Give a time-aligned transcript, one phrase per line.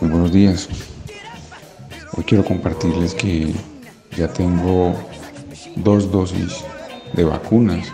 [0.00, 0.68] buenos días.
[2.16, 3.54] Hoy quiero compartirles que
[4.16, 4.94] ya tengo
[5.76, 6.64] dos dosis
[7.14, 7.92] de vacunas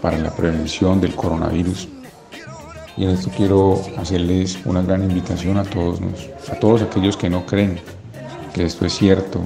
[0.00, 1.88] para la prevención del coronavirus.
[2.96, 6.00] Y en esto quiero hacerles una gran invitación a todos,
[6.50, 7.80] a todos aquellos que no creen
[8.52, 9.40] que esto es cierto,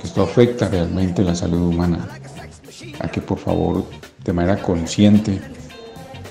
[0.00, 2.08] que esto afecta realmente la salud humana,
[3.00, 3.84] a que por favor
[4.24, 5.40] de manera consciente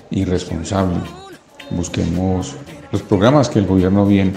[0.09, 0.97] y responsable
[1.71, 2.55] busquemos
[2.91, 4.33] los programas que el gobierno bien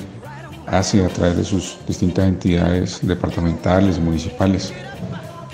[0.66, 4.72] hace a través de sus distintas entidades departamentales municipales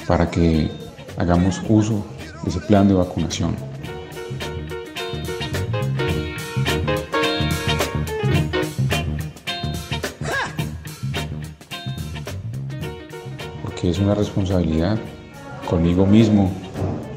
[0.06, 0.70] para que
[1.16, 2.04] hagamos uso
[2.42, 3.54] de ese plan de vacunación.
[13.84, 14.98] Es una responsabilidad
[15.68, 16.50] conmigo mismo,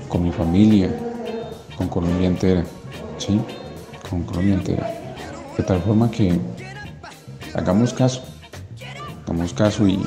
[0.09, 0.93] con mi familia,
[1.77, 2.65] con Colombia entera,
[3.17, 3.39] ¿sí?
[4.09, 4.91] Con Colombia entera.
[5.57, 6.37] De tal forma que
[7.53, 8.21] hagamos caso,
[9.23, 9.97] hagamos caso y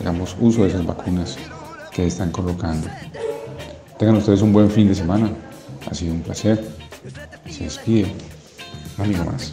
[0.00, 1.36] hagamos uso de esas vacunas
[1.92, 2.88] que están colocando.
[3.98, 5.30] Tengan ustedes un buen fin de semana.
[5.90, 6.66] Ha sido un placer.
[7.50, 8.10] Se despide.
[8.96, 9.52] Amigo más.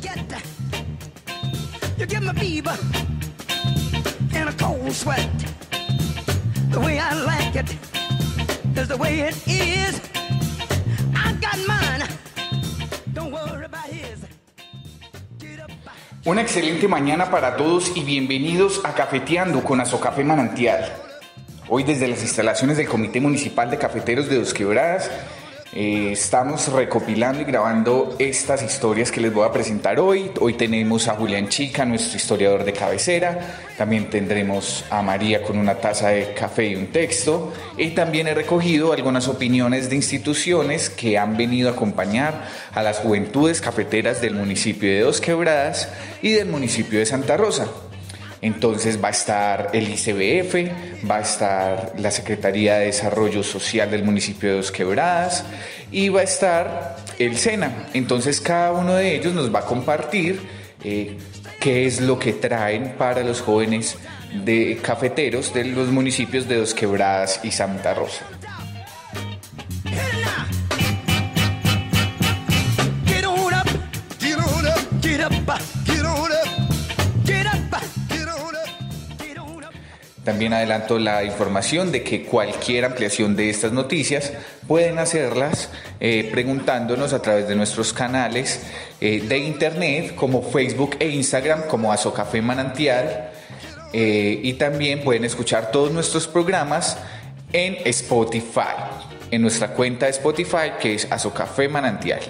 [16.26, 20.92] Una excelente mañana para todos y bienvenidos a Cafeteando con Azocafé Manantial.
[21.70, 25.12] Hoy desde las instalaciones del Comité Municipal de Cafeteros de Dos Quebradas
[25.76, 30.30] eh, estamos recopilando y grabando estas historias que les voy a presentar hoy.
[30.40, 33.40] Hoy tenemos a Julián Chica, nuestro historiador de cabecera.
[33.76, 37.52] También tendremos a María con una taza de café y un texto.
[37.76, 43.00] Y también he recogido algunas opiniones de instituciones que han venido a acompañar a las
[43.00, 45.90] juventudes cafeteras del municipio de Dos Quebradas
[46.22, 47.68] y del municipio de Santa Rosa.
[48.44, 54.04] Entonces va a estar el ICBF, va a estar la Secretaría de Desarrollo Social del
[54.04, 55.46] municipio de Dos Quebradas
[55.90, 57.88] y va a estar el SENA.
[57.94, 60.42] Entonces cada uno de ellos nos va a compartir
[60.84, 61.18] eh,
[61.62, 63.96] qué es lo que traen para los jóvenes
[64.44, 68.26] de cafeteros de los municipios de Dos Quebradas y Santa Rosa.
[80.34, 84.34] También adelanto la información de que cualquier ampliación de estas noticias
[84.68, 88.60] pueden hacerlas eh, preguntándonos a través de nuestros canales
[89.00, 93.30] eh, de internet como Facebook e Instagram como Azocafé Manantial
[93.94, 96.98] eh, y también pueden escuchar todos nuestros programas
[97.52, 98.74] en Spotify,
[99.30, 102.22] en nuestra cuenta de Spotify que es Azocafé Manantial.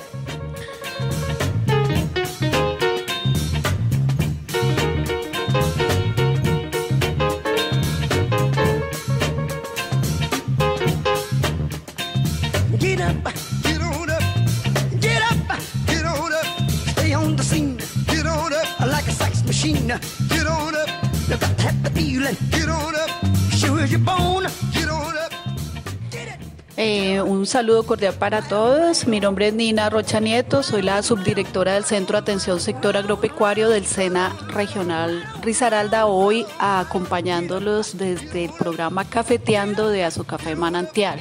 [27.54, 29.06] Saludo cordial para todos.
[29.06, 33.70] Mi nombre es Nina Rocha Nieto, soy la subdirectora del Centro de Atención Sector Agropecuario
[33.70, 41.20] del SENA Regional Risaralda, hoy acompañándolos desde el programa Cafeteando de Azocafé Manantial.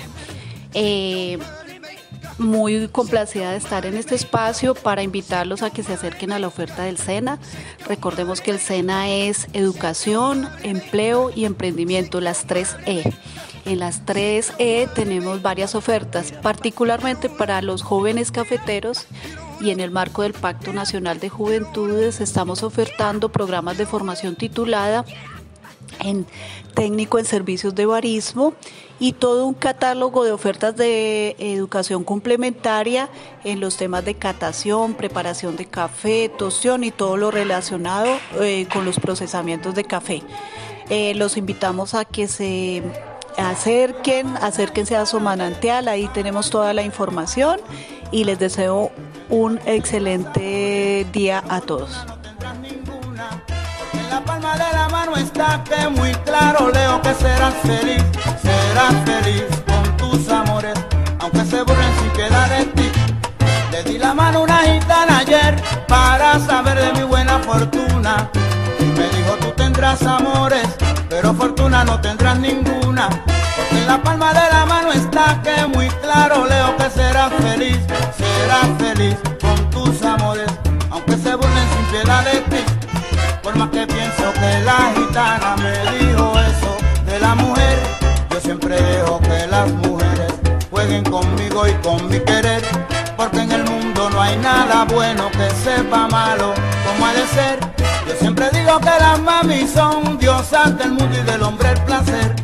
[0.72, 1.38] Eh,
[2.38, 6.46] muy complacida de estar en este espacio para invitarlos a que se acerquen a la
[6.46, 7.40] oferta del SENA.
[7.86, 13.12] Recordemos que el SENA es educación, empleo y emprendimiento, las tres E.
[13.64, 19.06] En las tres E tenemos varias ofertas, particularmente para los jóvenes cafeteros
[19.60, 25.04] y en el marco del Pacto Nacional de Juventudes estamos ofertando programas de formación titulada
[26.00, 26.26] en
[26.74, 28.54] técnico en servicios de barismo
[28.98, 33.08] y todo un catálogo de ofertas de educación complementaria
[33.44, 38.08] en los temas de catación, preparación de café, tostión y todo lo relacionado
[38.40, 40.22] eh, con los procesamientos de café.
[40.88, 42.82] Eh, los invitamos a que se
[43.38, 47.60] acerquen, acérquense a su manantial, ahí tenemos toda la información
[48.10, 48.92] y les deseo
[49.28, 52.06] un excelente día a todos.
[53.94, 58.02] En la palma de la mano está que muy claro leo que serás feliz,
[58.42, 60.74] serás feliz con tus amores,
[61.18, 62.90] aunque se burlen sin piedad de ti.
[63.70, 65.56] Le di la mano a una gitana ayer
[65.88, 68.30] para saber de mi buena fortuna.
[68.96, 70.66] Me dijo tú tendrás amores,
[71.08, 72.71] pero fortuna no tendrás ninguna.
[78.42, 80.50] Serás feliz con tus amores,
[80.90, 82.64] aunque se burlen sin piedad de ti.
[83.42, 86.72] Por más que pienso que la gitana me dijo eso
[87.06, 87.78] de la mujer,
[88.30, 90.32] yo siempre dejo que las mujeres
[90.70, 92.62] jueguen conmigo y con mi querer,
[93.16, 96.52] porque en el mundo no hay nada bueno que sepa malo
[96.86, 97.60] como ha de ser.
[98.08, 102.41] Yo siempre digo que las mami son diosas del mundo y del hombre el placer.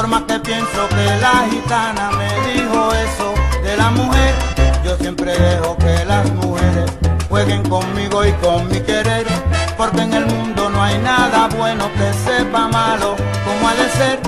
[0.00, 4.34] Por más que pienso que la gitana me dijo eso de la mujer,
[4.82, 6.90] yo siempre dejo que las mujeres
[7.28, 9.26] jueguen conmigo y con mi querer,
[9.76, 13.14] porque en el mundo no hay nada bueno que sepa malo
[13.44, 14.20] como ha de ser.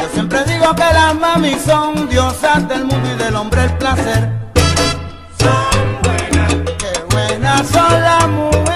[0.00, 4.32] Yo siempre digo que las mami son diosas del mundo y del hombre el placer.
[5.38, 8.69] Son buenas, qué buenas son las mujeres.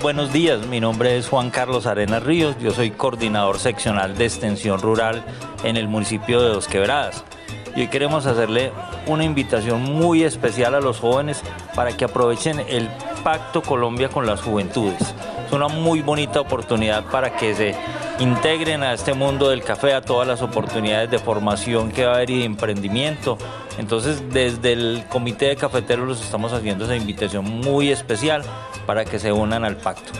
[0.00, 4.80] Buenos días, mi nombre es Juan Carlos Arenas Ríos, yo soy coordinador seccional de extensión
[4.80, 5.24] rural
[5.64, 7.24] en el municipio de Dos Quebradas.
[7.74, 8.72] Y hoy queremos hacerle
[9.06, 11.42] una invitación muy especial a los jóvenes
[11.74, 12.88] para que aprovechen el
[13.24, 15.14] Pacto Colombia con las Juventudes.
[15.48, 17.74] Es una muy bonita oportunidad para que se
[18.18, 22.14] integren a este mundo del café, a todas las oportunidades de formación que va a
[22.16, 23.38] haber y de emprendimiento.
[23.78, 28.42] Entonces, desde el Comité de Cafeteros los estamos haciendo esa invitación muy especial
[28.84, 30.12] para que se unan al pacto.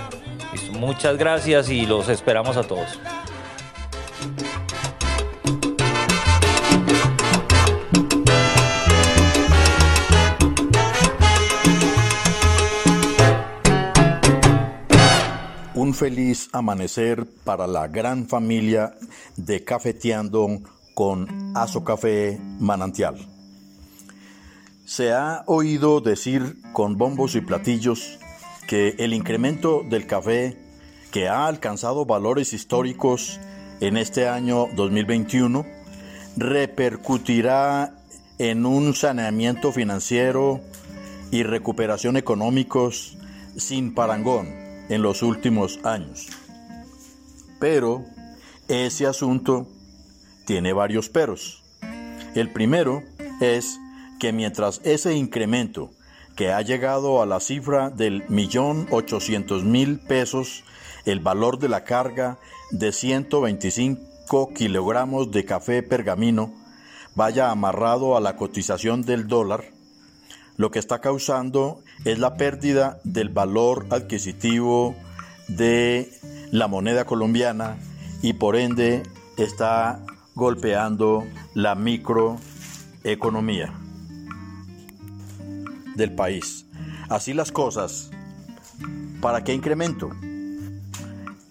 [0.72, 2.98] Muchas gracias y los esperamos a todos.
[15.98, 18.94] Feliz amanecer para la gran familia
[19.36, 20.60] de Cafeteando
[20.94, 23.16] con Aso Café Manantial.
[24.84, 28.20] Se ha oído decir con bombos y platillos
[28.68, 30.56] que el incremento del café,
[31.10, 33.40] que ha alcanzado valores históricos
[33.80, 35.66] en este año 2021,
[36.36, 37.96] repercutirá
[38.38, 40.60] en un saneamiento financiero
[41.32, 43.18] y recuperación económicos
[43.56, 46.28] sin parangón en los últimos años.
[47.58, 48.04] Pero
[48.68, 49.66] ese asunto
[50.46, 51.62] tiene varios peros.
[52.34, 53.02] El primero
[53.40, 53.78] es
[54.18, 55.90] que mientras ese incremento
[56.36, 60.64] que ha llegado a la cifra del millón ochocientos mil pesos
[61.04, 62.38] el valor de la carga
[62.70, 66.52] de 125 kilogramos de café pergamino
[67.14, 69.64] vaya amarrado a la cotización del dólar,
[70.58, 74.94] lo que está causando es la pérdida del valor adquisitivo
[75.46, 76.12] de
[76.50, 77.78] la moneda colombiana
[78.22, 79.04] y por ende
[79.36, 81.24] está golpeando
[81.54, 83.72] la microeconomía
[85.94, 86.66] del país.
[87.08, 88.10] Así las cosas,
[89.20, 90.10] ¿para qué incremento?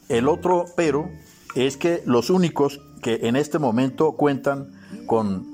[0.09, 1.09] El otro pero
[1.55, 4.73] es que los únicos que en este momento cuentan
[5.05, 5.47] con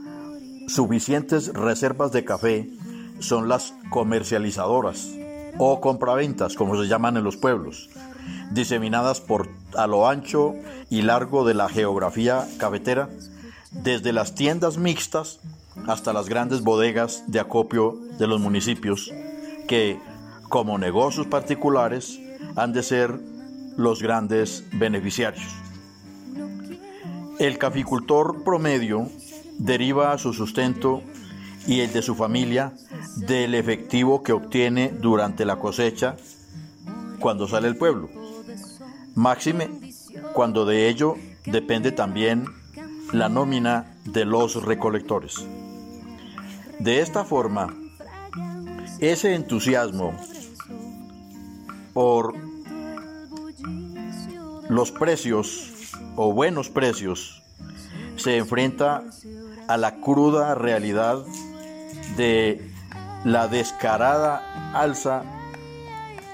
[0.68, 2.68] suficientes reservas de café
[3.24, 5.10] son las comercializadoras
[5.58, 7.90] o compraventas, como se llaman en los pueblos,
[8.52, 10.56] diseminadas por a lo ancho
[10.90, 13.10] y largo de la geografía cafetera,
[13.72, 15.40] desde las tiendas mixtas
[15.88, 19.12] hasta las grandes bodegas de acopio de los municipios,
[19.68, 20.00] que,
[20.50, 22.20] como negocios particulares,
[22.56, 23.20] han de ser
[23.78, 25.56] los grandes beneficiarios.
[27.40, 29.08] El caficultor promedio
[29.58, 31.02] deriva su sustento
[31.68, 32.74] y el de su familia
[33.18, 36.16] del efectivo que obtiene durante la cosecha
[37.20, 38.10] cuando sale el pueblo.
[39.16, 39.70] Máxime
[40.34, 41.16] cuando de ello
[41.46, 42.46] depende también
[43.12, 45.46] la nómina de los recolectores.
[46.80, 47.74] De esta forma,
[49.00, 50.14] ese entusiasmo
[51.94, 52.34] por
[54.70, 55.72] los precios
[56.16, 57.44] o buenos precios
[58.16, 59.04] se enfrenta
[59.68, 61.24] a la cruda realidad
[62.16, 62.62] de
[63.24, 65.24] la descarada alza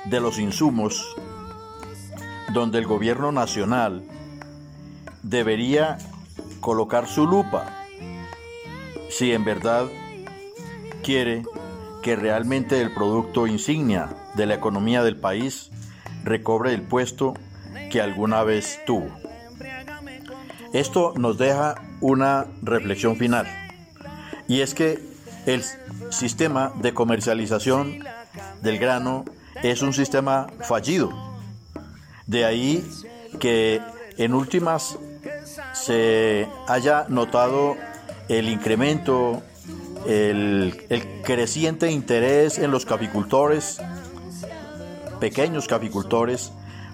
[0.05, 1.15] de los insumos
[2.53, 4.03] donde el gobierno nacional
[5.24, 5.98] debería
[6.59, 7.86] colocar su lupa
[9.09, 9.86] si en verdad
[11.03, 11.43] quiere
[12.01, 15.69] que realmente el producto insignia de la economía del país
[16.24, 17.33] recobre el puesto
[17.91, 19.09] que alguna vez tuvo.
[20.74, 23.48] Esto nos deja una reflexión final
[24.48, 25.08] y es que
[25.46, 25.63] el
[26.12, 28.03] sistema de comercialización
[28.62, 29.25] del grano
[29.63, 31.12] es un sistema fallido.
[32.27, 32.88] De ahí
[33.39, 33.81] que
[34.17, 34.98] en últimas
[35.74, 37.75] se haya notado
[38.27, 39.41] el incremento,
[40.08, 40.88] el,
[41.24, 43.81] creciente interés en los capicultores,
[45.19, 46.51] pequeños capicultores,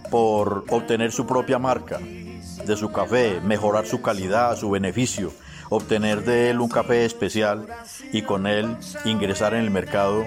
[0.10, 5.32] por obtener su propia marca de su café, mejorar su calidad, su beneficio,
[5.76, 7.68] obtener de él un café especial
[8.12, 10.26] y con él ingresar en el mercado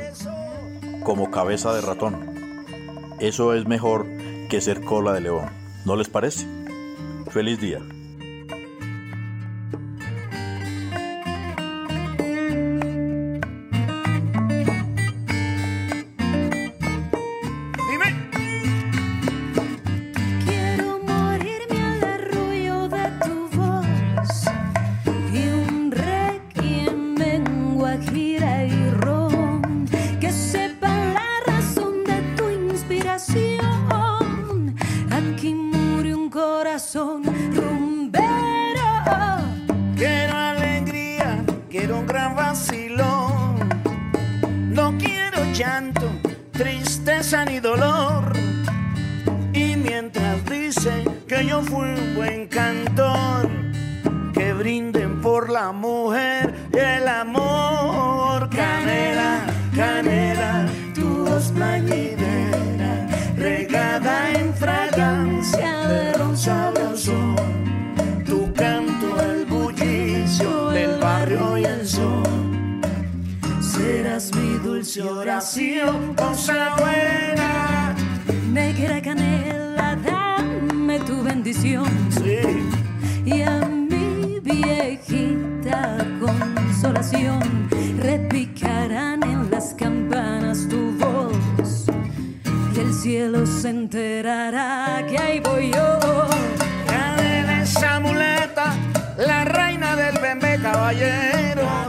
[1.04, 2.64] como cabeza de ratón.
[3.20, 4.06] Eso es mejor
[4.48, 5.48] que ser cola de león.
[5.84, 6.46] ¿No les parece?
[7.30, 7.80] Feliz día.
[39.96, 43.68] Quiero alegría, quiero un gran vacilón.
[44.70, 46.10] No quiero llanto,
[46.50, 48.32] tristeza ni dolor.
[49.52, 53.48] Y mientras dice que yo fui un buen cantor,
[54.34, 58.50] que brinden por la mujer y el amor.
[58.50, 66.77] Canela, canela, tu voz plañidera, regada en fragancia de rosa.
[76.16, 77.94] Cosa buena.
[78.52, 81.86] Negra canela, dame tu bendición.
[83.24, 87.68] Y a mi viejita consolación,
[88.00, 91.86] repicarán en las campanas tu voz.
[92.74, 96.07] Y el cielo se enterará que ahí voy yo.
[100.28, 101.88] Reina del bebé caballero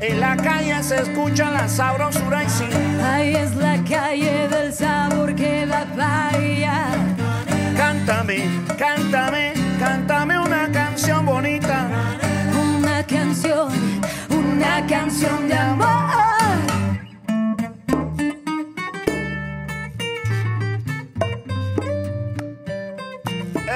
[0.00, 2.64] En la calle se escucha la sabrosura y sí.
[3.02, 6.88] Ahí es la calle del sabor que da vaya.
[7.74, 11.88] Cántame, cántame, cántame una canción bonita.
[12.76, 13.72] Una canción,
[14.28, 16.13] una canción de amor.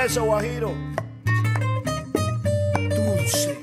[0.08, 0.72] Eso, Guajiro.
[2.88, 3.57] Dulce.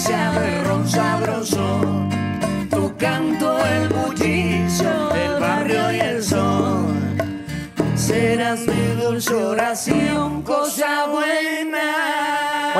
[0.00, 2.08] esencia de sabroso,
[2.70, 6.94] tu canto el bullicio del barrio y el sol.
[7.94, 12.29] Serás mi dulce oración, cosa buena.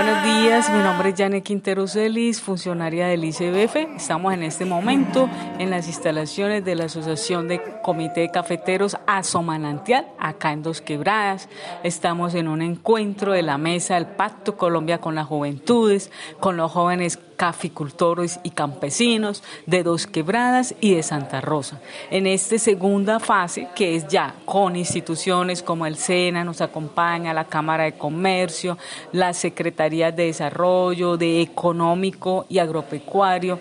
[0.02, 3.76] Buenos días, mi nombre es Janet Quintero Celis, funcionaria del ICBF.
[3.96, 5.28] Estamos en este momento
[5.58, 11.50] en las instalaciones de la Asociación de Comité de Cafeteros Asomanantial, acá en Dos Quebradas.
[11.82, 16.72] Estamos en un encuentro de la mesa del Pacto Colombia con las Juventudes, con los
[16.72, 21.80] jóvenes caficultores y campesinos de Dos Quebradas y de Santa Rosa.
[22.10, 27.46] En esta segunda fase, que es ya con instituciones como el SENA, nos acompaña la
[27.46, 28.76] Cámara de Comercio,
[29.12, 33.58] las Secretarías de Desarrollo, de Económico y Agropecuario,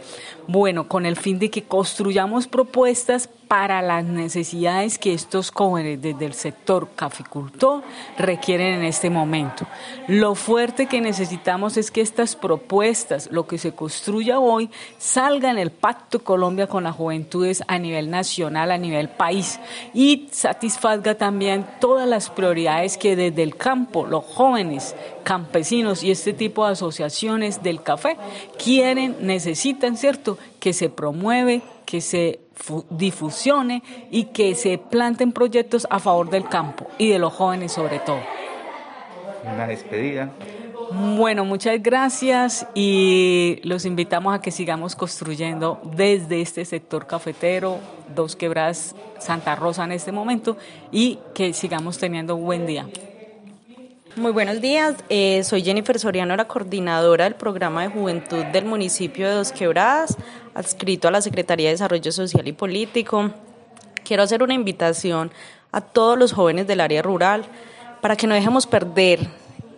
[0.49, 6.25] bueno, con el fin de que construyamos propuestas para las necesidades que estos jóvenes desde
[6.25, 7.83] el sector caficultor
[8.17, 9.67] requieren en este momento.
[10.07, 15.59] Lo fuerte que necesitamos es que estas propuestas, lo que se construya hoy, salga en
[15.59, 19.59] el Pacto Colombia con las Juventudes a nivel nacional, a nivel país
[19.93, 26.33] y satisfaga también todas las prioridades que desde el campo los jóvenes campesinos y este
[26.33, 28.17] tipo de asociaciones del café
[28.57, 30.38] quieren, necesitan, ¿cierto?
[30.59, 32.39] Que se promueve, que se
[32.89, 37.99] difusione y que se planten proyectos a favor del campo y de los jóvenes sobre
[37.99, 38.19] todo.
[39.43, 40.31] Una despedida.
[40.91, 47.77] Bueno, muchas gracias y los invitamos a que sigamos construyendo desde este sector cafetero,
[48.15, 50.57] Dos Quebradas, Santa Rosa en este momento
[50.91, 52.87] y que sigamos teniendo un buen día.
[54.19, 59.25] Muy buenos días, eh, soy Jennifer Soriano, la coordinadora del programa de juventud del municipio
[59.25, 60.17] de Dos Quebradas,
[60.53, 63.31] adscrito a la Secretaría de Desarrollo Social y Político.
[64.03, 65.31] Quiero hacer una invitación
[65.71, 67.45] a todos los jóvenes del área rural
[68.01, 69.25] para que no dejemos perder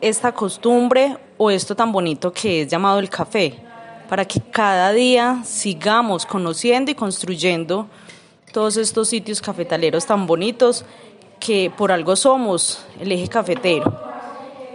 [0.02, 3.60] esta costumbre o esto tan bonito que es llamado el café,
[4.10, 7.86] para que cada día sigamos conociendo y construyendo
[8.52, 10.84] todos estos sitios cafetaleros tan bonitos
[11.40, 14.11] que por algo somos el eje cafetero.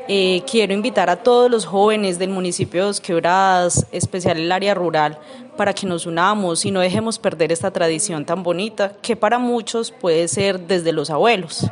[0.08, 4.72] Eh, quiero invitar a todos los jóvenes del municipio de Dos Quebradas, especial el área
[4.72, 5.18] rural,
[5.56, 9.90] para que nos unamos y no dejemos perder esta tradición tan bonita que para muchos
[9.90, 11.68] puede ser desde los abuelos.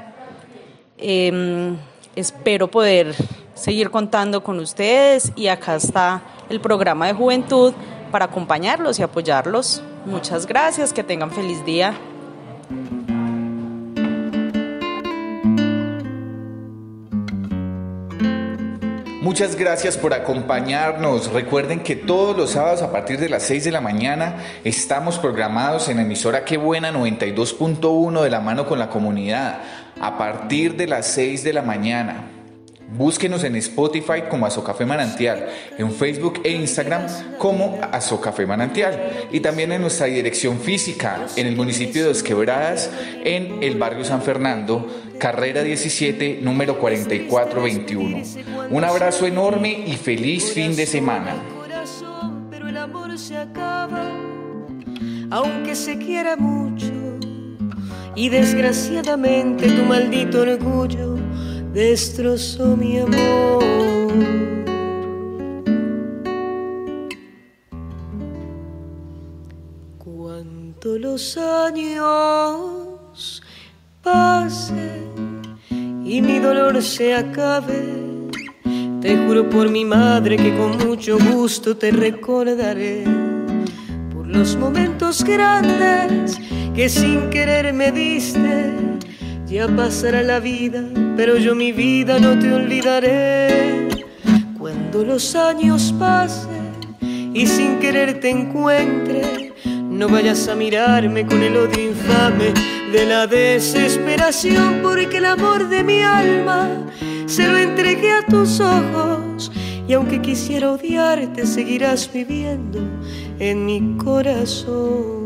[0.99, 1.77] Em,
[2.17, 3.15] espero poder
[3.55, 7.73] seguir contando con ustedes y acá está el programa de juventud
[8.11, 9.81] para acompañarlos y apoyarlos.
[10.07, 11.95] Muchas gracias, que tengan feliz día.
[19.35, 21.33] Muchas gracias por acompañarnos.
[21.33, 25.89] Recuerden que todos los sábados a partir de las 6 de la mañana estamos programados
[25.89, 29.59] en emisora Qué Buena 92.1 de la mano con la comunidad.
[30.01, 32.34] A partir de las 6 de la mañana.
[32.93, 37.07] Búsquenos en Spotify como Azocafé Manantial, en Facebook e Instagram
[37.39, 42.91] como Azocafé Manantial y también en nuestra dirección física en el municipio de Dos Quebradas,
[43.25, 44.87] en el barrio San Fernando,
[45.19, 48.23] carrera 17, número 4421.
[48.71, 51.35] Un abrazo enorme y feliz fin de semana.
[61.75, 63.65] Destrozó mi amor.
[69.99, 71.83] Cuánto los años
[74.03, 75.43] pasen
[76.05, 77.83] y mi dolor se acabe,
[79.01, 83.03] te juro por mi madre que con mucho gusto te recordaré
[84.15, 86.39] por los momentos grandes
[86.75, 88.73] que sin querer me diste.
[89.47, 90.83] Ya pasará la vida
[91.17, 93.89] pero yo mi vida no te olvidaré.
[94.59, 96.73] Cuando los años pasen
[97.35, 102.53] y sin querer te encuentre, no vayas a mirarme con el odio infame
[102.93, 106.69] de la desesperación, porque el amor de mi alma
[107.27, 109.51] se lo entregué a tus ojos.
[109.87, 112.81] Y aunque quisiera odiarte, seguirás viviendo
[113.39, 115.24] en mi corazón.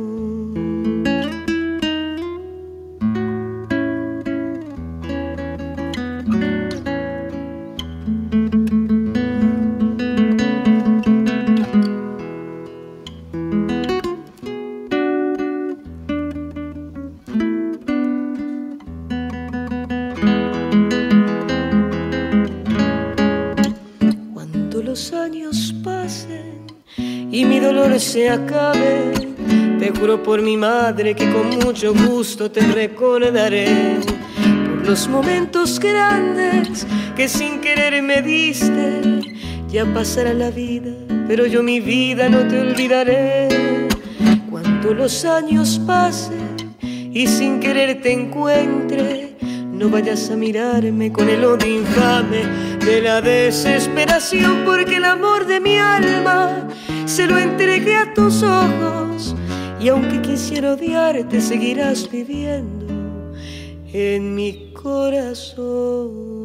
[28.18, 29.12] Se acabe.
[29.78, 34.00] Te juro por mi madre que con mucho gusto te recordaré.
[34.66, 39.20] Por los momentos grandes que sin querer me diste.
[39.68, 40.90] Ya pasará la vida,
[41.28, 43.88] pero yo mi vida no te olvidaré.
[44.50, 46.56] Cuando los años pasen
[47.12, 49.36] y sin querer te encuentre,
[49.72, 52.42] no vayas a mirarme con el odio infame
[52.84, 56.66] de la desesperación, porque el amor de mi alma
[57.18, 59.34] se lo entregué a tus ojos
[59.80, 62.86] y aunque quisiera odiarte seguirás viviendo
[63.92, 66.37] en mi corazón.